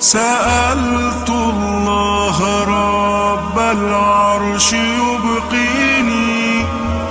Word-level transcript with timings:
سألت 0.00 1.30
الله 1.30 2.38
رب 2.64 3.58
العرش 3.58 4.72
يبقيني 4.72 6.64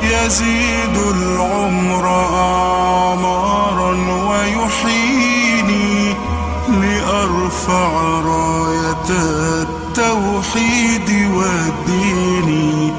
يزيد 0.04 0.98
العمر 1.16 2.08
أعمارا 2.34 3.92
ويحييني 4.30 6.14
لأرفع 6.82 7.90
راية 8.26 9.10
التوحيد 9.62 11.10
والدين. 11.36 12.94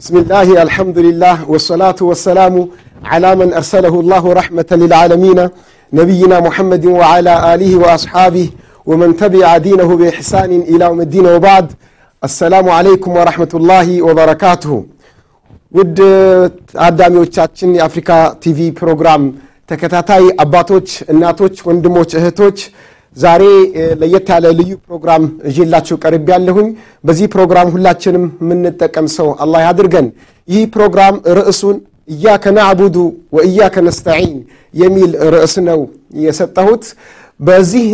بسم 0.00 0.16
الله 0.16 0.62
الحمد 0.62 0.98
لله 0.98 1.50
والصلاة 1.50 1.96
والسلام 2.00 2.68
على 3.04 3.34
من 3.34 3.52
أرسله 3.54 4.00
الله 4.00 4.32
رحمة 4.32 4.66
للعالمين. 4.70 5.48
نبينا 5.92 6.34
محمد 6.46 6.94
وعلى 6.98 7.28
آله 7.48 7.72
وأصحابه 7.82 8.48
ومن 8.86 9.12
تبع 9.20 9.48
دينه 9.64 9.90
بإحسان 10.00 10.50
إلى 10.66 10.82
يوم 10.88 11.04
الدين 11.04 11.26
وبعد። 11.34 11.68
السلام 12.22 12.66
عليكم 12.76 13.14
ورحمة 13.18 13.62
الله 13.62 13.88
وبركاته። 14.06 14.74
ውድ 15.74 15.98
ታዳሚዎቻችን 16.72 17.70
የአፍሪካ 17.78 18.10
ቲቪ 18.42 18.58
ፕሮግራም 18.80 19.22
ተከታታይ 19.68 20.24
አባቶች 20.44 20.88
እናቶች 21.12 21.54
ወንድሞች 21.68 22.10
እህቶች 22.18 22.58
ዛሬ 23.16 23.42
ለየት 24.00 24.28
ያለ 24.32 24.46
ልዩ 24.58 24.72
ፕሮግራም 24.86 25.22
ይዤላችሁ 25.62 25.96
የቀረብ 26.04 26.28
ያለሁኝ 26.34 26.68
በዚህ 27.04 27.26
ፕሮግራም 27.34 27.70
ሁላችንም 27.74 28.24
የምንጠቀም 28.42 29.06
ሰው 29.16 29.28
አላ 29.44 29.64
አድርገን 29.70 30.06
ይህ 30.48 30.62
ፕሮግራም 30.76 31.16
ርዕሱን 31.38 31.76
እያከ 32.12 32.44
ናዕቡዱ 32.56 32.96
ወእያከ 33.36 33.76
ነስተዒን 33.86 34.34
የሚል 34.74 35.10
ርዕስ 35.34 35.54
ነው 35.68 35.80
የሰጠሁት። 36.24 36.84
በዚህ 37.40 37.86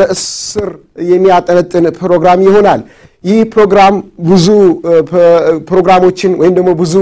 ርዕስ 0.00 0.22
ስር 0.50 0.68
የሚያጠነጥን 1.12 1.86
ፕሮግራም 2.00 2.40
ይሆናል። 2.46 2.80
ይህ 3.24 3.40
ፕሮግራም 3.54 3.94
ብዙ 4.28 4.46
ፕሮግራሞችን 5.68 6.32
ወይም 6.40 6.54
ደግሞ 6.58 6.70
ብዙ 6.80 6.94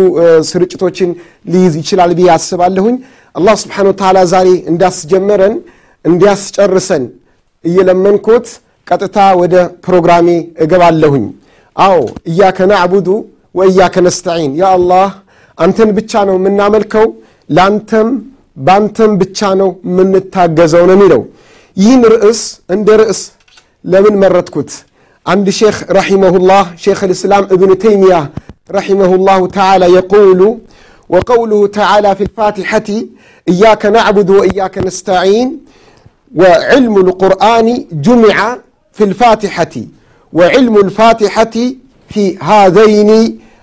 ስርጭቶችን 0.50 1.10
ሊይዝ 1.46 1.74
ይችላል 1.82 2.10
ብዬ 2.18 2.28
አስባለሁኝ። 2.34 2.96
አላህ 3.34 3.54
ስብሓነ 3.62 3.86
ወተዓላ 3.92 4.18
ዛሬ 4.32 4.48
እንዳስጀመረን 4.72 5.54
እንዲያስጨርሰን 6.04 7.04
እየለመንኮት 7.64 8.46
ቀጥታ 8.86 9.18
ወደ 9.40 9.54
ፕሮግራሜ 9.86 10.28
እገባለሁኝ። 10.64 11.24
አዎ 11.76 11.98
እያከ 12.30 12.58
ናዕቡዱ 12.70 13.08
ወእያከ 13.54 13.96
ነስተዒን፣ 14.06 14.52
ያ 14.60 14.66
አላህ 14.76 15.08
አንተን 15.59 15.89
ብቻ 15.97 16.11
ነው 16.29 16.35
የምናመልከው፣ 16.39 17.05
ለአንተም 17.49 18.09
በአንተም 18.57 19.11
ብቻ 19.21 19.39
ነው 19.61 19.69
የምንታገዘው 19.89 20.83
ነው 20.89 20.95
የሚለው። 20.97 21.21
ይህን 21.77 22.03
ርዕስ 22.13 22.41
እንደ 22.75 22.89
ርዕስ 23.01 23.21
ለምን 23.85 24.15
መረጥኩት? 24.23 24.71
عند 25.25 25.49
شيخ 25.51 25.83
رحمه 25.91 26.33
الله 26.39 26.63
شيخ 26.77 26.99
الإسلام 27.03 27.43
ابن 27.55 27.77
تيمية 27.77 28.21
رحمه 28.71 29.15
الله 29.15 29.47
تعالى 29.49 29.85
يقول 29.91 30.39
وقوله 31.09 31.67
تعالى 31.69 32.15
في 32.15 32.23
الفاتحة 32.23 32.89
إياك 33.47 33.85
نعبد 33.87 34.29
وإياك 34.29 34.77
نستعين 34.77 35.47
وعلم 36.35 36.97
القرآن 36.97 37.67
جمع 37.91 38.57
في 38.95 39.03
الفاتحة 39.03 39.75
وعلم 40.33 40.77
الفاتحة 40.77 41.55
في 42.09 42.23
هذين 42.39 43.11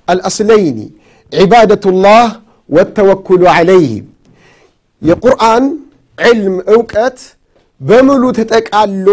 الأصلين 0.09 0.78
عبادة 1.33 1.84
الله 1.87 2.25
والتوكل 2.69 3.42
عليه 3.48 3.92
የቁርአን 5.03 5.65
ዕልም 6.19 6.56
እውቀት 6.73 7.19
በሙሉ 7.81 8.23
ተጠቃሎ 8.39 9.06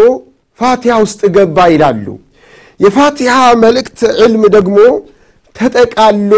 ፋቲሃ 0.60 0.94
ውስጥ 1.04 1.20
ገባ 1.36 1.58
ይላሉ። 1.74 2.06
የፋቲሃ 2.80 3.34
መልእክት 3.64 4.00
ዕልም 4.24 4.42
ደግሞ 4.56 4.76
ተጠቃሎ 5.56 6.32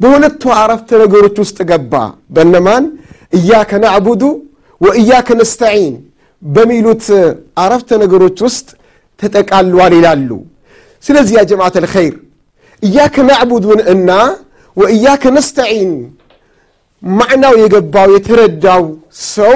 በሁለቱ 0.00 0.42
አረፍተ 0.60 0.90
ነገሮች 1.02 1.36
ውስጥ 1.44 1.58
ገባ። 1.70 1.92
በነማን 2.34 2.84
እያከ 3.32 3.70
ናዕቡዱ 3.84 4.22
ወእያከ 4.80 5.28
ነስተዒን 5.40 5.94
በሚሉት 6.42 7.04
አረፍተ 7.64 7.90
ነገሮች 8.02 8.38
ውስጥ 8.46 8.66
ተጠቃሏል 9.20 9.92
ይላሉ። 9.98 10.30
ስለዚህ 11.04 11.34
ያ 11.38 11.44
ጀማዓት 11.50 11.76
አልኸይር 11.80 12.16
እያከ 12.82 13.16
ናዕቡዱን 13.30 13.80
እና 13.94 14.10
ወእያከ 14.77 15.23
ነስተዒን 15.35 15.91
ማዕናው 17.03 17.53
የገባው 17.61 18.09
የተረዳው 18.15 18.83
ሰው 19.29 19.55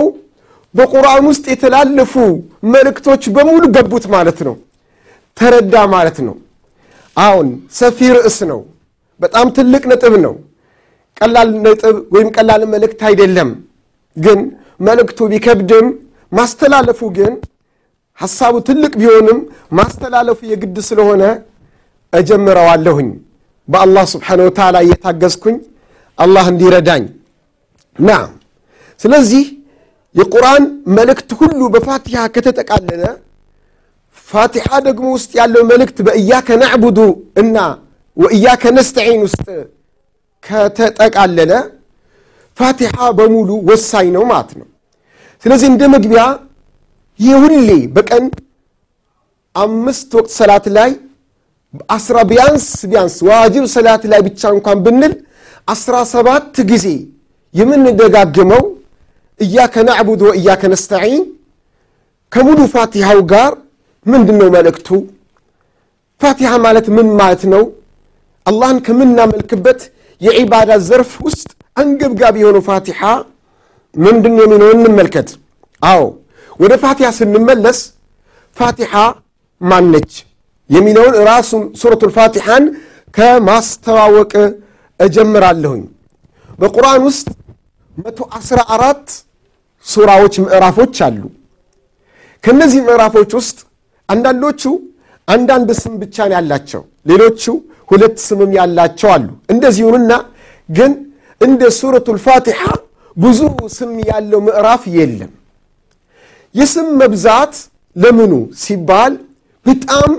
በቁርአን 0.76 1.26
ውስጥ 1.32 1.46
የተላለፉ 1.52 2.14
መልእክቶች 2.74 3.24
በሙሉ 3.36 3.64
ገቡት 3.76 4.06
ማለት 4.16 4.40
ነው። 4.48 4.56
ተረዳ 5.38 5.76
ማለት 5.94 6.18
ነው። 6.28 6.36
አሁን 7.18 7.48
ሰፊ 7.78 8.00
ርዕስ 8.18 8.38
ነው። 8.52 8.60
በጣም 9.20 9.48
ትልቅ 9.58 9.84
ነጥብ 9.92 10.14
ነው። 10.26 10.34
ቀላል 11.18 11.50
ነጥብ 11.66 11.98
ወይም 12.16 12.30
ቀላል 12.38 12.64
መልእክት 12.74 13.02
አይደለም። 13.10 13.50
ግን 14.18 14.40
መልእክቱ 14.80 15.20
ቢከብድም 15.32 15.86
ማስተላለፉ 16.32 17.00
ግን 17.18 17.34
ሐሳቡ 18.20 18.56
ትልቅ 18.68 18.94
ቢሆንም 19.00 19.40
ማስተላለፉ 19.72 20.40
የግድ 20.52 20.78
ስለሆነ 20.90 21.24
እጀምረዋለሁኝ 22.14 23.10
በአላህ 23.68 24.06
ስብሓነ 24.14 24.40
ወተዓላ 24.48 24.78
እየታገዝኩኝ 24.86 25.56
አላህ 26.18 26.46
እንዲረዳኝ 26.52 27.04
ና 28.00 28.12
ስለዚህ 29.00 29.44
የቁርአን 30.16 30.64
መልእክት 30.98 31.30
ሁሉ 31.40 31.60
በፋቲሓ 31.74 32.22
ከተጠቃለለ 32.36 33.04
ፋቲሓ 34.30 34.68
ደግሞ 34.86 35.08
ውስጥ 35.16 35.32
ያለው 35.40 35.64
መልእክት 35.72 35.98
በእያከ 36.06 36.48
ናዕቡዱ 36.62 37.00
እና 37.42 37.58
ወእያከ 38.18 38.64
ነስተዒን 38.78 39.20
ውስጥ 39.26 39.46
ከተጠቃለለ 40.44 41.52
ፋቲሓ 42.58 42.96
በሙሉ 43.18 43.50
ወሳኝ 43.70 44.08
ነው 44.16 44.24
ማለት 44.32 44.52
ነው። 44.60 44.68
ስለዚህ 45.44 45.68
እንደ 45.72 45.84
መግቢያ 45.96 46.24
ይህ 47.20 47.36
ሁሌ 47.44 47.70
በቀን 47.96 48.26
አምስት 49.56 50.10
ወቅት 50.18 50.32
ሰላት 50.40 50.66
ላይ 50.78 50.90
አስራ 51.96 52.18
ቢያንስ 52.30 52.66
ቢያንስ 52.92 53.16
ዋጅብ 53.30 53.66
ሰላት 53.76 54.04
ላይ 54.12 54.20
ብቻ 54.28 54.42
እንኳን 54.56 54.78
ብንል 54.86 55.14
አስራ 55.68 55.96
ሰባት 56.14 56.56
ጊዜ 56.72 56.88
የምንደጋግመው 57.54 58.64
እያከ 59.40 59.76
ናዕቡድ 59.88 60.22
ወእያከ 60.28 60.64
ነስተዒን 60.74 61.24
ከሙሉ 62.32 62.60
ፋቲሃው 62.74 63.20
ጋር 63.32 63.52
ምንድን 64.06 64.38
ነው 64.42 64.48
መልእክቱ? 64.56 64.88
ፋቲሃ 66.22 66.52
ማለት 66.66 66.88
ምን 66.96 67.08
ማለት 67.20 67.44
ነው? 67.54 67.64
አላህን 68.46 68.78
ከምናመልክበት 68.86 69.80
የዒባዳ 70.22 70.72
ዘርፍ 70.88 71.12
ውስጥ 71.28 71.48
አንገብጋቢ 71.78 72.36
የሆነው 72.42 72.64
ፋቲሓ 72.70 73.02
ምንድን 73.96 74.34
ነው 74.38 74.44
የሚለው 74.46 74.70
እንመልከት። 74.76 75.30
አዎ 75.82 76.02
ወደ 76.60 76.74
ፋቲሃ 76.84 77.10
ስንመለስ 77.20 77.80
ፋቲሓ 78.58 78.94
ማነች 79.62 80.12
የሚለውን 80.70 81.16
ራሱን 81.30 81.64
ሱረቱል 81.82 82.12
ፋቲሓን 82.18 82.64
ከማስተዋወቅ 83.14 84.34
እጀምራለሁኝ። 85.00 85.84
በቁርአን 86.60 87.02
ውስጥ 87.08 87.28
መቶ 87.98 88.20
አስራ 88.38 88.60
አራት 88.76 89.06
ሱራዎች 89.86 90.36
ምዕራፎች 90.44 90.96
አሉ። 91.08 91.22
ከእነዚህ 92.44 92.82
ምዕራፎች 92.88 93.32
ውስጥ 93.40 93.58
አንዳንዶቹ 94.10 94.64
አንዳንድ 95.28 95.70
ስም 95.82 95.94
ብቻ 96.02 96.16
ነው 96.26 96.36
ያላቸው፣ 96.38 96.82
ሌሎቹ 97.06 97.44
ሁለት 97.90 98.18
ስምም 98.28 98.52
ያላቸው 98.58 99.10
አሉ። 99.16 99.28
እንደዚሁንና 99.54 100.12
ግን 100.70 100.92
እንደ 101.42 101.62
ሱረቱል 101.80 102.20
ፋቲሓ 102.26 102.62
ብዙ 103.18 103.40
ስም 103.70 103.92
ያለው 104.10 104.40
ምዕራፍ 104.48 104.84
የለም። 104.98 105.32
የስም 106.56 106.88
መብዛት 107.02 107.54
ለምኑ 107.96 108.34
ሲባል 108.64 109.14
በጣም 109.66 110.10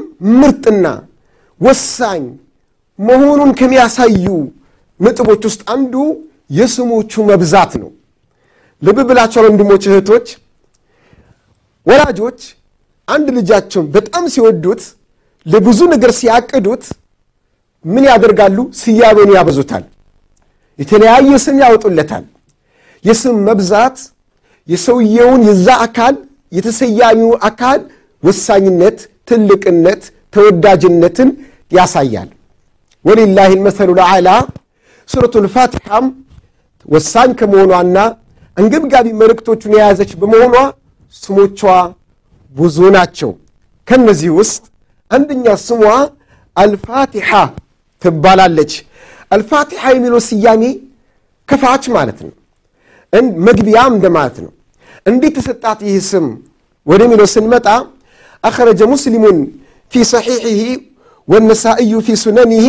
ምርጥና 0.41 0.87
ወሳኝ 1.61 2.23
መሆኑን 2.99 3.51
ከሚያሳዩ 3.59 4.27
ነጥቦች 5.01 5.43
ውስጥ 5.49 5.63
አንዱ 5.75 5.95
የስሞቹ 6.51 7.13
መብዛት 7.31 7.73
ነው። 7.83 7.91
ልብ 8.83 8.99
ብላቸው 9.09 9.41
ወንድሞች፣ 9.47 9.83
እህቶች፣ 9.91 10.27
ወላጆች 11.87 12.41
አንድ 13.09 13.27
ልጃቸውን 13.37 13.87
በጣም 13.97 14.25
ሲወዱት 14.35 14.83
ለብዙ 15.47 15.81
ነገር 15.95 16.11
ሲያቅዱት 16.19 16.85
ምን 17.85 18.05
ያደርጋሉ? 18.11 18.59
ስያሜን 18.79 19.31
ያበዙታል። 19.37 19.85
የተለያየ 20.79 21.31
ስም 21.45 21.59
ያወጡለታል። 21.65 22.25
የስም 23.05 23.37
መብዛት 23.49 23.99
የሰውየውን 24.69 25.43
የዛ 25.49 25.69
አካል 25.87 26.15
የተሰያሚው 26.53 27.31
አካል 27.49 27.81
ወሳኝነት፣ 28.23 28.99
ትልቅነት፣ 29.29 30.03
ተወዳጅነትን 30.35 31.29
ያሳያል። 31.73 32.29
ወሊላህ 33.05 33.47
ልመሰሉ 33.53 33.91
ለዓላ 33.99 34.29
ሱረቱል 35.09 35.47
ፋቲሓም 35.55 36.07
ወሳኝ 36.89 37.31
ከመሆኗና 37.41 37.99
አንገብጋቢ 38.57 39.07
መልእክቶቹን 39.21 39.73
የያዘች 39.77 40.11
በመሆኗ 40.21 40.55
ስሞቿ 41.15 41.61
ብዙ 42.55 42.77
ናቸው። 42.97 43.31
ከነዚህ 43.89 44.31
ውስጥ 44.39 44.63
አንደኛ 45.11 45.47
ስሟ 45.67 45.81
አልፋቲሓ 46.57 47.31
ትባላለች። 48.03 48.73
አልፋቲሓ 49.31 49.83
የሚለው 49.95 50.21
ስያሜ 50.29 50.63
ከፋች 51.49 51.85
ማለት 51.97 52.19
ነው፣ 52.27 52.33
መግቢያም 53.47 53.93
እንደማለት 53.97 54.37
ነው። 54.45 54.53
እንዴት 55.07 55.35
ተሰጣት 55.39 55.81
ይህ 55.87 55.99
ስም 56.11 56.27
ወደሚለው 56.87 57.29
ስንመጣ 57.35 57.67
أخرج 58.51 58.83
مسلم 58.83 59.25
في 59.91 60.01
صحيحه 60.15 60.81
والنسائي 61.31 61.93
في 62.07 62.15
سننه 62.17 62.67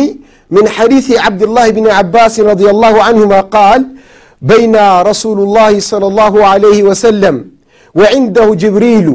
من 0.50 0.64
حديث 0.76 1.06
عبد 1.24 1.42
الله 1.42 1.66
بن 1.70 1.86
عباس 1.98 2.34
رضي 2.40 2.70
الله 2.74 2.94
عنهما 3.06 3.40
قال 3.56 3.80
بين 4.42 4.76
رسول 5.10 5.38
الله 5.46 5.72
صلى 5.90 6.06
الله 6.06 6.34
عليه 6.46 6.82
وسلم 6.88 7.36
وعنده 7.98 8.46
جبريل. 8.62 9.08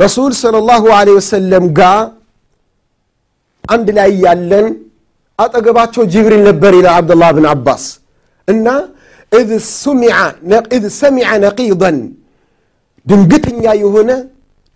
رسول 0.00 0.30
صلى 0.34 0.58
الله 0.62 0.84
عليه 0.94 1.14
وسلم 1.20 1.62
قال 1.80 2.12
عند 3.70 3.90
لا 3.90 4.06
يعلن 4.06 4.66
أتقبعته 5.40 6.04
جبريل 6.14 6.44
نبري 6.48 6.78
إلى 6.80 6.88
عبد 6.98 7.10
الله 7.14 7.30
بن 7.30 7.44
عباس. 7.52 7.84
إن 8.48 8.66
إذ 9.40 9.58
سمع 9.58 10.16
إذ 10.76 10.82
سمع 10.88 11.28
نقيضا 11.46 11.90
دنقتن 13.08 13.56
يا 13.66 13.72
يهنا 13.82 14.18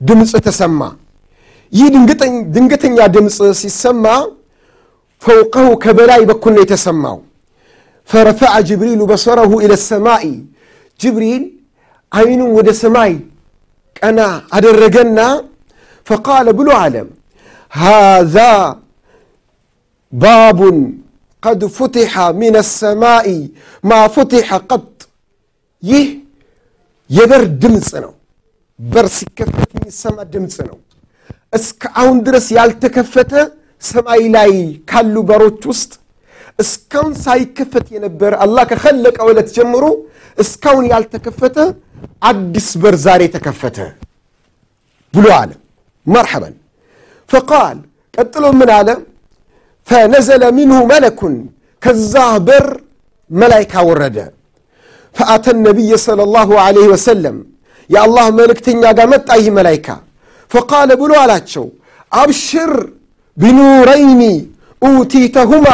ድምፅ 0.02 0.32
ተሰማ 0.48 0.82
ይህ 1.74 1.88
ድንገተኛ 2.56 2.98
ድምፅ 3.16 3.38
ሲሰማ 3.62 4.06
ፈውቀሁ 5.22 5.68
ከበላይ 5.84 6.22
በኩል 6.30 6.54
ነው 6.56 6.64
የተሰማው 6.64 7.18
ፈረፈዐ 8.10 8.54
ጅብሪሉ 8.70 9.02
በሰረሁ 9.12 9.52
ኢለ 9.66 9.74
ሰማይ 9.90 10.26
ጅብሪል 11.00 11.44
አይኑን 12.12 12.52
ወደ 12.58 12.70
ሰማይ 12.82 13.14
ቀና 14.00 14.20
አደረገና 14.58 15.20
ፈቃለ 16.08 16.48
ብሎ 16.60 16.70
አለ 16.82 16.96
ሃዛ 17.72 18.38
ባቡን 20.14 20.78
ቀድ 21.44 21.62
ፉትሐ 21.78 22.14
ሚን 22.42 22.56
ሰማይ 22.72 23.30
ማ 23.84 24.02
ፉትሐ 24.16 24.50
ቀጥ 24.72 24.86
ይህ 25.84 26.06
የበር 27.10 27.44
ድምፅ 27.64 27.90
ነው 28.04 28.14
برس 28.79 29.25
كفت 29.37 29.71
يسمى 29.87 30.25
دمسنو 30.33 30.79
اسك 31.57 31.83
اون 32.01 32.23
درس 32.27 32.53
يالتكفت 32.53 33.33
سما 33.89 34.15
إلهي 34.25 34.63
كالو 34.91 35.23
بارو 35.29 35.49
توست 35.63 35.93
اسكون 36.61 37.15
ساي 37.25 37.45
كفت 37.57 37.87
ينبر 37.93 38.33
الله 38.45 38.65
كخلق 38.71 39.17
اولا 39.23 39.41
تجمرو 39.49 39.93
اسكون 40.41 40.85
يالتكفت 40.93 41.57
عدس 42.29 42.69
برزاري 42.83 43.29
تكفت 43.35 43.77
بلو 45.15 45.31
عالم 45.39 45.61
مرحبا 46.15 46.51
فقال 47.31 47.77
قتلوا 48.19 48.53
من 48.61 48.71
عالم 48.77 49.01
فنزل 49.89 50.43
منه 50.59 50.79
ملك 50.93 51.21
كالزهبر 51.83 52.65
ملايكة 53.41 53.81
وردة 53.89 54.27
فأتى 55.17 55.51
النبي 55.57 55.91
صلى 56.07 56.23
الله 56.29 56.49
عليه 56.65 56.87
وسلم 56.95 57.37
የአላህ 57.91 58.27
መልእክተኛ 58.39 58.83
ጋር 58.99 59.07
መጣ 59.13 59.29
ይህ 59.41 59.49
መላይካ። 59.59 59.87
ፈቃለ 60.51 60.91
ብሎ 61.01 61.13
አላቸው 61.23 61.65
አብሽር 62.13 62.73
ቢኑረይኒ 63.37 64.23
ኡቲተሁማ 64.83 65.67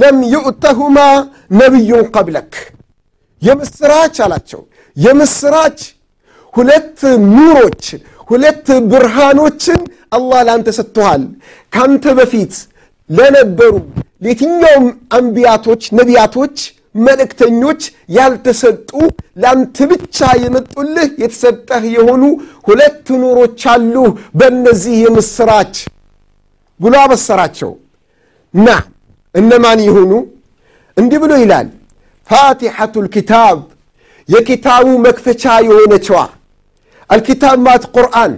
ለም 0.00 0.18
ዩእተሁማ 0.34 0.98
ነቢዩን 1.60 2.06
ቀብለክ. 2.14 2.52
የምስራች 3.42 4.16
አላቸው 4.24 4.60
የምስራች 4.96 5.78
ሁለት 6.54 6.98
ኑሮች 7.28 7.84
ሁለት 8.30 8.66
ብርሃኖችን 8.90 9.80
አላህ 10.16 10.40
ለአንተ 10.46 10.68
ሰጥቶሃል። 10.78 11.22
ከአንተ 11.72 12.04
በፊት 12.18 12.54
ለነበሩ 13.10 13.72
ለየትኛውም 14.22 14.86
አንቢያቶች 15.18 15.82
ነቢያቶች 15.98 16.56
መልእክተኞች 16.97 17.81
ያልተሰጡ 18.17 18.89
ለአንተ 19.41 19.77
ብቻ 19.91 20.17
የመጡልህ 20.43 21.09
የተሰጠህ 21.21 21.83
የሆኑ 21.95 22.23
ሁለት 22.67 23.07
ኑሮች 23.21 23.61
አሉ 23.73 23.95
በእነዚህ 24.39 24.95
የምስራች 25.05 25.75
ብሎ 26.79 26.93
አበሰራቸው 27.03 27.71
ና 28.53 28.69
እነማን 29.35 29.79
ይሁኑ 29.87 30.11
እንዲህ 30.97 31.19
ብሎ 31.23 31.33
ይላል 31.43 31.67
ፋቲሐቱ 32.29 33.01
ልኪታብ 33.05 33.57
የኪታቡ 34.29 34.87
መክፈቻ 35.05 35.43
የሆነችዋ 35.67 36.19
አልኪታብ 37.09 37.57
ማት 37.65 37.83
ቁርአን 37.95 38.33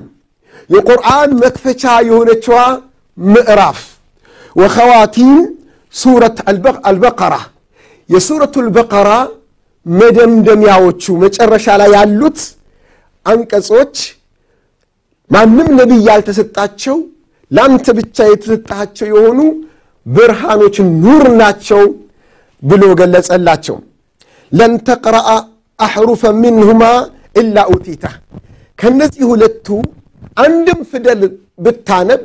የቁርአን 0.70 1.32
መክፈቻ 1.42 1.84
የሆነችዋ 2.08 2.60
ምዕራፍ 3.18 3.82
ወኸዋቲም 4.56 5.36
ሱረት 5.94 6.38
አልበቀራ 6.90 7.36
የሱረቱ 8.11 8.55
አልበቀራ 8.63 9.11
መደምደሚያዎቹ 9.87 11.03
መጨረሻ 11.23 11.67
ላይ 11.81 11.91
ያሉት 11.97 12.39
አንቀጾች 13.27 13.95
ማንም 15.31 15.69
ነቢይ 15.81 16.01
ያልተሰጣቸው 16.09 16.97
ለአንተ 17.51 17.87
ብቻ 17.99 18.17
የተሰጣቸው 18.31 19.07
የሆኑ 19.13 19.41
ብርሃኖች 20.07 20.77
ኑር 21.03 21.25
ናቸው 21.41 21.83
ብሎ 22.63 22.85
ገለጸላቸው። 23.01 23.77
ለን 24.53 24.73
ተቅረአ 24.89 25.29
አሕሩፈ 25.79 26.23
ምንሁማ 26.41 26.83
ኢላ 27.41 27.59
ኡቲታ 27.73 28.05
ከነዚህ 28.79 29.25
ሁለቱ 29.31 29.67
አንድም 30.37 30.81
ፊደል 30.91 31.23
ብታነብ 31.65 32.25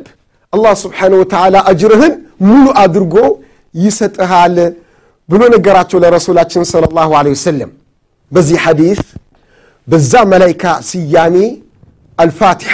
አላህ 0.53 0.73
ስብሓንሁ 0.83 1.17
ወተዓላ 1.21 1.55
አጅርህን 1.71 2.13
ሙሉ 2.47 2.65
አድርጎ 2.83 3.15
ይሰጥሃል 3.75 4.57
ብሎ 5.29 5.41
ነገራቸው 5.55 5.97
ለረሱላችን 6.03 6.63
ሰለላሁ 6.71 7.09
ዐለይሂ 7.19 7.33
ወሰለም። 7.37 7.71
በዚህ 8.31 8.57
ሐዲስ 8.65 8.99
በዛ 9.87 10.13
መላይካ 10.33 10.63
ስያሜ 10.89 11.35
አልፋቲሓ 12.17 12.73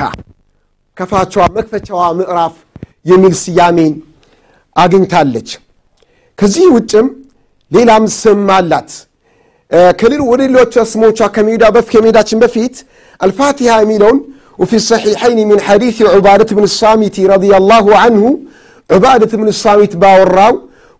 ከፋቸዋ 0.97 1.43
መክፈቻዋ 1.57 2.01
ምዕራፍ 2.19 2.55
የሚል 3.05 3.33
ስያሜን 3.43 3.93
አግኝታለች። 4.75 5.49
ከዚህ 6.37 6.65
ውጭም 6.75 7.07
ሌላም 7.71 8.03
ስም 8.19 8.43
አላት። 8.57 8.91
ከሌሎ 9.99 10.21
ወደ 10.31 10.41
ሌሎቹ 10.49 10.73
ስሞቿ 10.93 11.19
ከመሄዳችን 11.91 12.39
በፊት 12.43 12.75
አልፋቲሃ 13.19 13.71
የሚለውን 13.83 14.19
وفي 14.59 14.75
الصحيحين 14.75 15.39
من 15.47 15.59
حديث 15.61 15.97
عبادة 16.15 16.49
بن 16.57 16.63
الصامت 16.63 17.15
رضي 17.33 17.51
الله 17.59 17.85
عنه 17.97 18.23
عبادة 18.89 19.31
بن 19.39 19.47
الصامت 19.47 19.91
باوراو 19.95 20.53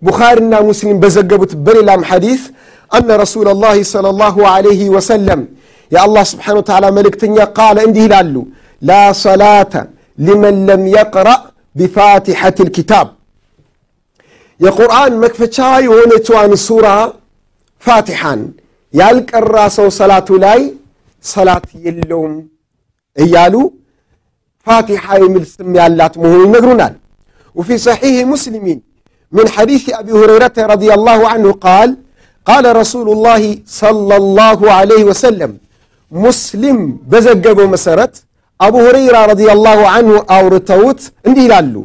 بخارنا 0.06 0.58
مسلم 0.70 0.96
بزقبت 1.02 1.52
بللام 1.66 2.00
حديث 2.10 2.42
أن 2.96 3.08
رسول 3.24 3.46
الله 3.54 3.76
صلى 3.94 4.08
الله 4.14 4.36
عليه 4.54 4.82
وسلم 4.94 5.40
يا 5.94 6.00
الله 6.06 6.24
سبحانه 6.32 6.58
وتعالى 6.62 6.88
ملكتنيا 6.98 7.44
قال 7.58 7.76
عندي 7.84 8.04
لالو 8.12 8.42
لا 8.90 9.02
صلاة 9.26 9.74
لمن 10.26 10.54
لم 10.70 10.82
يقرأ 10.98 11.36
بفاتحة 11.78 12.56
الكتاب 12.66 13.06
የቁርአን 14.60 15.12
መክፈቻ 15.22 15.56
የሆነችዋን 15.86 16.52
ሱራ 16.66 16.86
ፋቲሓን 17.82 18.40
ያልቀራ 18.94 19.56
ሰው 19.78 19.88
ሰላቱ 19.98 20.28
ላይ 20.44 20.60
ሰላት 21.24 21.66
የለውም 21.86 22.34
እያሉ 23.16 23.54
ፋቲሓ 24.66 25.04
የሚል 25.24 25.44
ስም 25.54 25.72
ያላት 25.80 26.14
መሆኑ 26.22 26.40
ይነግሩናል 26.48 26.94
وفي 27.56 27.74
صحيح 27.88 28.16
مسلم 28.34 28.64
من 29.36 29.46
حديث 29.56 29.82
أبي 30.00 30.12
هريرة 30.20 30.56
رضي 30.72 30.90
الله 30.98 31.28
عنه 31.32 31.48
قال 31.66 31.88
قال 32.46 32.64
رسول 32.82 33.08
الله 33.14 33.42
صلى 33.82 34.16
الله 34.22 34.58
عليه 34.78 35.02
وسلم 35.10 35.50
مسلم 36.26 36.78
بزقبه 37.10 37.66
مسرت 37.74 38.14
أبو 38.66 38.78
هريرة 38.86 39.20
رضي 39.32 39.48
الله 39.56 39.78
عنه 39.94 40.12
أورتوت 40.36 41.00
اندي 41.26 41.44
لالو 41.52 41.82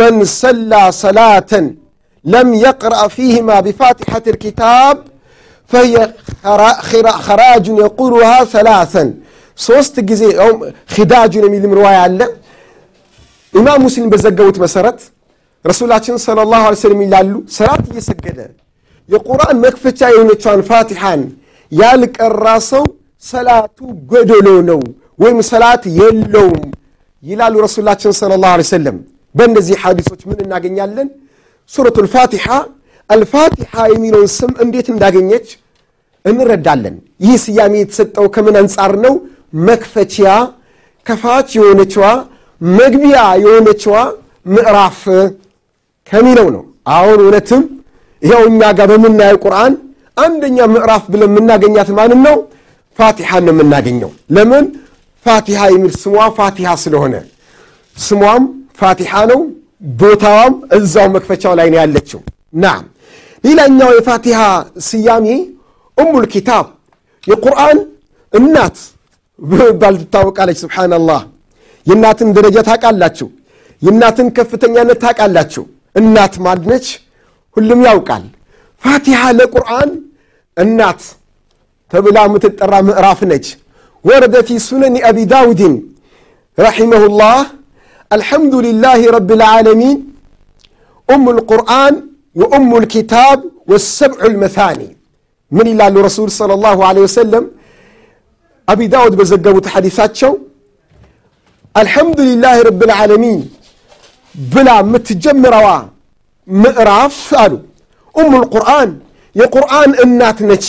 من 0.00 0.12
صلى 0.44 0.82
صلاة 1.04 1.52
لم 2.24 2.48
يقرأ 2.54 3.02
فيهما 3.16 3.56
بفاتحة 3.66 4.22
الكتاب 4.32 4.96
فهي 5.70 5.94
خراج 7.26 7.66
يقولها 7.84 8.38
ثلاثا 8.54 9.04
ሶስት 9.66 9.94
ጊዜ 10.10 10.22
ኪዳጁን 10.92 11.44
የሚልም 11.46 11.72
ርዋያ 11.78 11.96
አለ 12.06 12.20
ኢማም 13.58 13.80
ሙስሊም 13.86 14.10
በዘገቡት 14.12 14.56
መሰረት 14.64 15.00
ረሱላችን 15.65 16.15
ስለ 16.25 16.39
ላሁ 16.51 16.63
ሰለም 16.83 16.99
ይላሉ 17.05 17.33
ሰላት 17.57 17.83
እየሰገደ 17.91 18.39
የቁርአን 19.09 19.57
መክፈቻ 19.65 19.99
የሆነቿን 20.13 20.61
ፋቲሓን 20.69 21.21
ያልቀራ 21.71 22.45
ሰው 22.71 22.83
ሰላቱ 23.23 23.77
ጎደሎ 24.11 24.47
ነው 24.69 24.81
ወይም 25.19 25.37
ሰላት 25.51 25.83
የለውም 25.99 26.61
ይላሉ 27.23 27.53
ረሱላችን 27.67 28.13
ስለ 28.19 28.31
ላሁ 28.43 28.63
ሰለም 28.73 28.97
በእነዚህ 29.35 29.77
ሐዲሶች 29.83 30.21
ምን 30.29 30.39
እናገኛለን? 30.45 31.07
ሱረቱ 31.71 31.97
ልፋቲሓ 32.05 32.45
አልፋቲሓ 33.09 33.73
የሚለውን 33.93 34.29
ስም 34.37 34.51
እንዴት 34.63 34.87
እንዳገኘች 34.93 35.47
እንረዳለን። 36.25 36.95
ይህ 37.25 37.35
ስያሜ 37.43 37.73
የተሰጠው 37.81 38.25
ከምን 38.35 38.55
አንጻር 38.61 38.93
ነው? 39.05 39.13
መክፈቻ 39.67 40.15
ከፋች 41.05 41.49
የሆነችዋ 41.57 42.05
መግቢያ 42.61 43.17
የሆነችዋ 43.43 43.95
ምዕራፍ 44.45 45.01
ከሚለው 46.07 46.47
ነው። 46.55 46.63
አሁን 46.95 47.19
እውነትም 47.23 47.63
ይኸው 48.21 48.43
እኛ 48.49 48.61
ጋር 48.77 48.87
በምናየው 48.93 49.37
ቁርአን 49.45 49.73
አንደኛ 50.17 50.57
ምዕራፍ 50.73 51.03
ብለን 51.13 51.31
የምናገኛት 51.31 51.89
ማንን 51.97 52.19
ነው? 52.27 52.35
ፋቲሓን 52.99 53.43
ነው 53.47 53.53
የምናገኘው። 53.55 54.11
ለምን? 54.35 54.65
ፋቲሓ 55.25 55.61
የሚል 55.73 55.93
ስሟ 56.01 56.15
ፋቲሓ 56.37 56.69
ስለሆነ። 56.83 57.15
ስሟም 57.97 58.43
ፋቲሓ 58.79 59.13
ነው 59.31 59.39
ቦታዋም 59.99 60.53
እዛው 60.77 61.07
መክፈቻው 61.15 61.53
ላይ 61.59 61.67
ነው 61.71 61.79
ያለችው። 61.81 62.19
ናም። 62.63 62.83
ሌላኛው 63.43 63.89
የፋቲሓ 63.97 64.39
ስያሜ 64.87 65.27
እሙል 65.97 66.25
ኪታብ። 66.33 66.65
የቁርአን 67.23 67.77
እናት 68.33 68.77
በመባል 69.39 69.95
ትታወቃለች። 70.01 70.57
ስብሓናላህ 70.63 71.21
የእናትን 71.87 72.29
ደረጃ 72.37 72.57
ታውቃላችሁ? 72.67 73.27
የእናትን 73.81 74.27
ከፍተኛነት 74.37 74.97
ታውቃላችሁ 75.03 75.63
እናት 76.00 76.34
ማድነች 76.46 76.86
ሁሉም 77.56 77.80
ያውቃል 77.88 78.24
ፋቲሓ 78.82 79.22
ለቁርአን 79.38 79.90
እናት 80.56 81.00
ተብላ 81.92 82.18
የምትጠራ 82.26 82.74
ምዕራፍ 82.88 83.20
ነች 83.30 83.46
ወረደ 84.04 84.34
ፊ 84.48 84.58
ሱነን 84.68 84.96
አቢ 85.10 85.18
ዳውድን 85.34 85.76
رحمه 86.58 87.02
الله 87.10 87.38
الحمد 88.16 88.54
لله 88.66 89.00
رب 89.16 89.30
العالمين 89.38 89.98
أم 91.14 91.24
القرآن 91.36 91.94
وأم 92.40 92.70
الكتاب 92.82 93.38
والسبع 93.70 94.20
المثاني 94.32 94.88
من 95.56 95.66
إلا 95.72 95.86
الرسول 95.92 96.28
صلى 96.40 96.54
الله 96.58 96.78
عليه 96.88 97.02
وسلم 97.08 97.44
أبي 98.72 98.86
داود 98.94 99.12
بزقبوا 99.20 99.68
حديثات 99.74 100.12
شو 100.20 100.32
الحمد 101.82 102.18
لله 102.28 102.56
رب 102.68 102.80
العالمين 102.88 103.40
ብላ 104.35 104.69
የምትጀምረዋ 104.79 105.67
ምዕራፍ 106.47 107.17
አሉ። 107.41 107.53
ኡሙ 108.15 108.31
ልቁርአን 108.43 108.89
የቁርአን 109.35 109.91
እናት 110.03 110.39
ነች። 110.49 110.67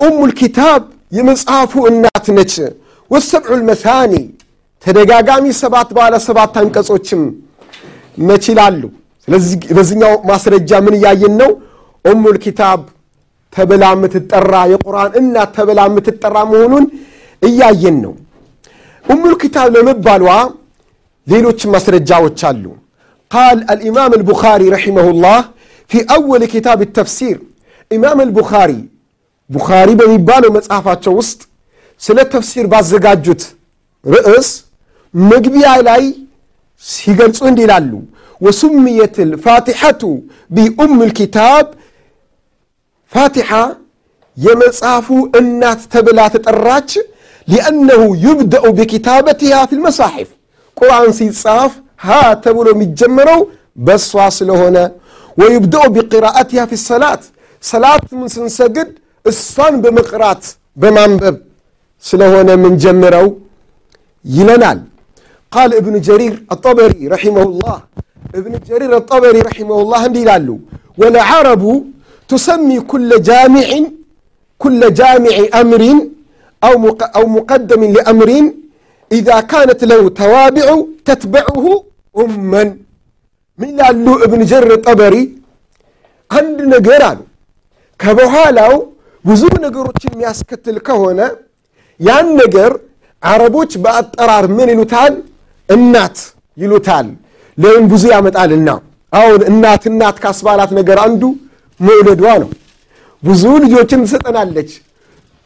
ኡሙ 0.00 0.18
ልኪታብ 0.30 0.82
የመጽሐፉ 1.12 1.72
እናት 1.90 2.26
ነች። 2.36 2.54
ወሰብዑ 3.10 3.50
ልመሳኒ 3.60 4.12
ተደጋጋሚ 4.84 5.44
ሰባት 5.60 5.88
ባለ 5.96 6.14
ሰባት 6.26 6.54
አንቀጾችም 6.60 7.22
ነች 8.20 8.44
ይላሉ። 8.50 8.82
በዚኛው 9.76 10.14
ማስረጃ 10.30 10.70
ምን 10.84 10.94
እያየን 10.98 11.34
ነው? 11.40 11.50
ኡሙ 12.04 12.22
ልኪታብ 12.36 12.80
ተብላ 13.52 13.84
የምትጠራ 13.94 14.54
የቁርአን 14.72 15.12
እናት 15.20 15.50
ተብላ 15.56 15.80
የምትጠራ 15.88 16.36
መሆኑን 16.50 16.84
እያየን 17.42 17.96
ነው። 18.04 18.14
ኡሙል 19.04 19.34
ኪታብ 19.42 19.68
ለመባሏ 19.74 20.26
ሌሎች 21.27 21.59
ማስረጃዎች 21.73 22.39
አሉ 22.49 22.65
ቃል 23.31 23.59
አልኢማም 23.73 24.11
አልቡኻሪ 24.17 24.61
ረሒመሁላህ 24.75 25.39
ፊ 25.91 26.01
አወል 26.15 26.43
ኪታብ 26.53 26.79
ተፍሲር 26.97 27.37
ኢማም 27.91 28.19
አልቡኻሪ 28.25 28.71
ቡኻሪ 29.49 29.89
በሚባለው 29.99 30.51
መጽሐፋቸው 30.57 31.13
ውስጥ 31.19 31.41
ስለ 32.01 32.17
ተፍሲር 32.33 32.65
ባዘጋጁት 32.71 33.41
ርዕስ 34.05 34.49
መግቢያ 35.13 35.67
ላይ 35.87 36.03
ሲገልጹ 36.83 37.39
እንዲህ 37.49 37.65
ይላሉ 37.67 37.91
ወሱምየት 38.41 39.15
ልፋቲሐቱ 39.31 40.01
ቢኡም 40.55 40.93
ልኪታብ 41.01 41.65
ፋቲሓ 43.13 43.51
የመጽሐፉ 44.37 45.07
እናት 45.39 45.81
ተብላ 45.93 46.21
ተጠራች 46.33 46.91
ሊአነሁ 47.47 48.01
ዩብደኡ 48.25 48.65
ቢኪታበትሃ 48.79 49.59
ፊ 49.69 49.77
ልመሳሒፍ 49.77 50.29
ቁርአን 50.79 51.11
ሲጻፍ 51.19 51.71
ሃ 52.05 52.09
ተብሎ 52.43 52.67
የሚጀመረው 52.73 53.39
በእሷ 53.85 54.09
ስለሆነ 54.37 54.77
ወዩብደኡ 55.37 55.85
ቢቅራአትሃ 55.95 56.63
ፊ 56.71 56.79
ሰላት 56.89 57.23
ሰላት 57.63 58.05
ምን 58.19 58.27
ስንሰግድ 58.35 58.89
እሷን 59.25 59.75
በመቅራት 59.83 60.43
በማንበብ 60.77 61.37
ስለሆነ 62.03 62.49
ምንጀምረው 62.63 63.27
ይለናል 64.25 64.79
ቃል 65.51 65.71
እብኑ 65.79 65.95
ጀሪር 66.07 66.33
አጠበሪ 66.53 66.93
ረሒመሁላህ 67.13 67.77
እብኑ 68.37 68.53
ጀሪር 68.69 68.91
አጠበሪ 68.99 69.35
ረሒመሁላህ 69.47 70.01
እንዲህ 70.07 70.21
ይላሉ 70.25 70.47
ወለዓረቡ 71.01 71.63
ትሰሚ 72.29 72.67
ኩለ 72.91 73.11
ጃሚዕን 73.29 73.85
ኩለ 74.61 74.81
ጃሚዕ 74.99 75.37
አምሪን 75.61 75.99
أو 76.61 77.23
مقدم 77.27 77.81
لأمر 77.95 78.29
إذا 79.11 79.37
كانت 79.51 79.79
له 79.91 80.01
توابع 80.21 80.67
تتبعه 81.07 81.65
أما 82.21 82.63
من 83.59 83.69
لالو 83.79 84.13
ابن 84.25 84.39
جر 84.51 84.69
الطبري 84.79 85.23
عند 86.31 86.57
نجران 86.73 87.17
كبهالاو 87.99 88.73
ብዙ 89.25 89.41
ነገሮችን 89.65 90.11
የሚያስከትል 90.13 90.75
ከሆነ 90.87 91.19
ያን 91.99 92.27
ነገር 92.41 92.71
አረቦች 93.23 93.71
በአጠራር 93.83 94.45
ምን 94.57 94.67
ይሉታል 94.73 95.13
እናት 95.69 96.17
ይሉታል 96.63 97.07
ለምን 97.57 97.85
ብዙ 97.93 98.03
ያመጣልና 98.13 98.69
አሁን 99.13 99.41
እናት 99.51 99.83
እናት 99.91 100.17
ካስባላት 100.23 100.71
ነገር 100.79 100.97
አንዱ 101.05 101.23
መውለዷ 101.79 102.23
ነው 102.43 102.49
ብዙ 103.23 103.43
ልጆችን 103.63 104.03
ትሰጠናለች 104.05 104.71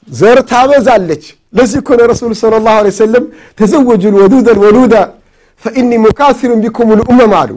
ዘር 0.09 0.39
ታበዛለች። 0.51 1.25
ለዚህ 1.57 1.79
እኮ 1.83 1.89
ነው 1.99 2.07
ረሱሉ 2.13 2.31
ስለ 2.41 2.55
ላሁ 2.67 2.79
ለ 2.85 2.93
ሰለም 2.99 3.25
ተዘወጁ 3.59 4.03
ልወዱደ 4.15 4.47
ልወሉዳ 4.59 4.95
ፈኢኒ 5.63 5.91
ሙካሲሩን 6.05 6.61
ቢኩም 6.65 6.89
ልኡመም 7.01 7.33
አሉ። 7.41 7.51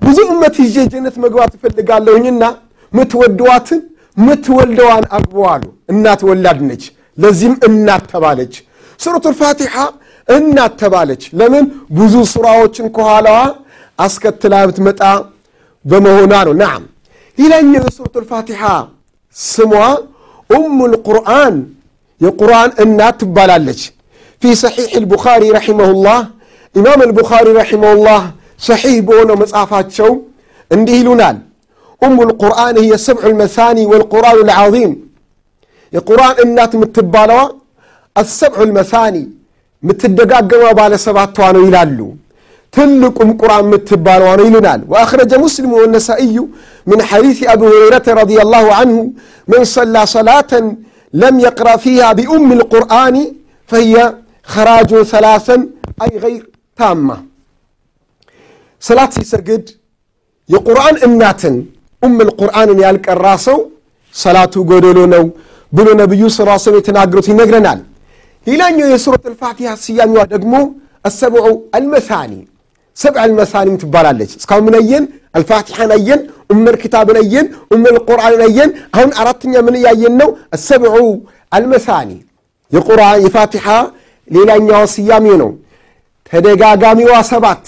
ብዙ 0.00 0.18
እመት 0.28 0.54
ይዤ 0.62 0.76
ጀነት 0.92 1.16
መግባት 1.24 1.52
እፈልጋለሁኝና 1.56 2.42
ምትወደዋትን 2.92 3.80
ምትወልደዋን 4.16 5.04
አግቡ 5.16 5.36
አሉ። 5.52 5.62
እናት 5.92 6.20
ወላድ 6.28 6.58
ነች። 6.68 6.82
ለዚህም 7.18 7.54
እናት 7.68 8.04
ተባለች። 8.12 8.54
ሱረቱ 9.00 9.24
ልፋቲሓ 9.34 9.74
እናት 10.28 10.72
ተባለች። 10.82 11.22
ለምን? 11.38 11.64
ብዙ 11.90 12.14
ሱራዎችን 12.32 12.86
ከኋላዋ 12.96 13.38
አስከትላ 13.98 14.54
ብትመጣ 14.68 15.00
በመሆኗ 15.84 16.32
ነው። 16.48 16.54
ናም። 16.62 16.82
ሌላኛው 17.38 17.82
የሱረቱ 17.86 18.14
ልፋቲሓ 18.24 18.62
ስሟ 19.36 19.72
ኡሙ 20.50 20.78
ልቁርአን 20.92 21.54
يقران 22.26 22.70
ان 22.82 22.98
تبالالج 23.18 23.80
في 24.40 24.54
صحيح 24.54 24.90
البخاري 25.02 25.50
رحمه 25.58 25.84
الله 25.94 26.20
امام 26.76 27.02
البخاري 27.08 27.50
رحمه 27.62 27.92
الله 27.92 28.22
صحيح 28.58 28.98
بون 29.08 29.30
مصافات 29.42 29.88
شو 29.98 30.10
عندي 30.72 31.02
لونال 31.06 31.36
ام 32.06 32.16
القران 32.28 32.74
هي 32.84 32.92
سبع 33.08 33.22
المثاني 33.32 33.84
والقران 33.90 34.36
العظيم 34.46 34.92
يقران 35.92 36.34
ان 36.44 36.92
تبالوا 36.92 37.48
السبع 38.22 38.58
المثاني 38.68 39.24
متدقاقوا 39.88 40.72
بالا 40.78 40.96
سبع 41.06 41.24
توانو 41.36 41.60
يلالو 41.66 42.08
تلكم 42.76 43.26
القران 43.30 43.64
متبالوا 43.72 44.46
يلونال 44.46 44.80
واخرج 44.90 45.30
مسلم 45.44 45.70
والنسائي 45.72 46.36
من 46.90 46.98
حديث 47.10 47.38
ابي 47.54 47.66
هريره 47.66 48.06
رضي 48.22 48.38
الله 48.44 48.64
عنه 48.78 48.96
من 49.50 49.64
صلى 49.76 50.00
صلاه 50.16 50.52
ለም 51.14 51.36
የቅራ 51.44 51.68
ፊሃ 51.82 52.08
ቢኡም 52.18 52.46
ልቁርአኒ 52.60 53.16
ፈህየ 53.70 53.96
ከራጁን 54.48 55.04
ሰላሰን 55.12 55.62
አይ 56.02 56.10
ገይር 56.22 56.44
ታማ 56.78 57.08
ሰላት 58.82 59.12
ሲሰግድ 59.18 59.64
የቁርአን 60.48 60.96
እናትን 61.06 61.56
ኡም 62.02 62.14
ልቁርአንን 62.28 62.78
ያልቀራ 62.84 63.26
ሰው 63.46 63.58
ሰላቱ 64.14 64.54
ጎደሎ 64.70 64.98
ነው 65.14 65.24
ብሎ 65.72 65.88
ነቢዩ 66.00 66.22
ስ 66.30 66.46
ስም 66.64 66.74
የተናገሩት 66.78 67.26
ይነግረናል። 67.30 67.80
ሌላኛው 68.46 68.88
የሱረት 68.92 69.24
ልፋቲሃ 69.32 69.72
ስያሜዋ 69.84 70.22
ደግሞ 70.32 70.54
አሰብዑ 71.04 71.46
አልመሳኒ 71.76 72.32
ሰብዕ 72.96 73.18
አልመሳኒ 73.24 73.68
ትባላለች። 73.82 74.32
እስካሁን 74.38 74.64
ምነየን 74.68 75.04
አልፋቲሓን 75.37 75.91
አየን 75.97 76.21
ኡመል 76.53 76.75
ኪታብን 76.83 77.17
አየን 77.23 77.47
ኡመል 77.75 77.97
ቁርአንን 78.09 78.41
አየን 78.47 78.69
አሁን 78.95 79.11
አራተኛ 79.21 79.53
ምን 79.67 79.75
እያየን 79.79 80.15
ነው 80.21 80.29
አሰብዑ 80.57 80.95
አልመሳኒ 81.57 82.09
የቁርአን 82.71 83.19
የፋቲሓ 83.25 83.67
ሌላኛዋ 84.29 84.79
ስያሜ 84.95 85.25
ነው 85.43 85.51
ተደጋጋሚዋ 86.31 87.13
ሰባት 87.33 87.65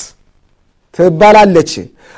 ትባላለች 0.95 1.71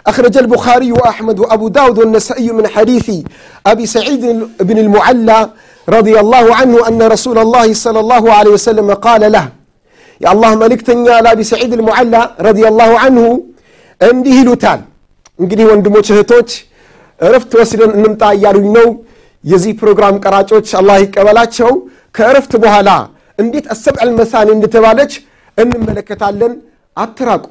أخرج 0.05 0.35
البخاري 0.43 0.89
وأحمد 0.97 1.37
وأبو 1.43 1.67
داود 1.77 1.95
والنسائي 1.99 2.47
من 2.57 2.65
حديث 2.75 3.07
أبي 3.71 3.85
سعيد 3.95 4.23
بن 4.69 4.77
المعلى 4.85 5.39
رضي 5.87 6.15
الله 6.23 6.45
عنه 6.59 6.75
أن 6.89 6.99
رسول 7.15 7.37
الله 7.45 7.67
صلى 7.85 7.99
الله 8.03 8.23
عليه 8.37 8.53
وسلم 8.57 8.87
قال 9.07 9.23
له 9.35 9.45
يا 10.21 10.29
الله 10.33 10.51
ملك 10.63 10.79
تنيا 10.89 11.21
لأبي 11.25 11.43
سعيد 11.53 11.71
المعلى 11.79 12.21
رضي 12.49 12.65
الله 12.71 12.91
عنه 13.03 13.23
እንዲህ 14.01 14.33
ይሉታል 14.39 14.79
እንግዲህ 15.38 15.64
ወንድሞች 15.70 16.06
እህቶች 16.14 16.50
እረፍት 17.20 17.52
ወስደን 17.58 17.90
እንምጣ 17.96 18.22
እያሉኝ 18.36 18.66
ነው። 18.76 18.88
የዚህ 19.44 19.72
ፕሮግራም 19.80 20.16
ቀራጮች 20.24 20.68
አላህ 20.80 20.96
ይቀበላቸው። 21.02 21.70
ከእረፍት 22.14 22.52
በኋላ 22.62 22.90
እንዴት 23.38 23.66
አሰብዐል 23.74 24.10
መሳኒ 24.20 24.48
እንደተባለች 24.56 25.12
እንመለከታለን። 25.58 26.52
አትራቁ፣ 26.96 27.44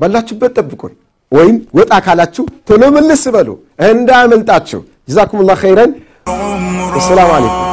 ባላችሁበት 0.00 0.52
ጠብቁን። 0.58 0.92
ወይም 1.32 1.56
ወጣ 1.78 1.92
ካላችሁ 2.06 2.44
ቶሎ 2.68 2.82
ምልስ 2.94 3.24
በሉ 3.34 3.48
እንዳያመልጣችሁ። 3.90 4.80
ጀዛኩም 5.08 5.42
ላ 5.48 5.54
ኸይረን። 5.62 5.92
ሰላም 7.08 7.30
አለይኩም 7.36 7.69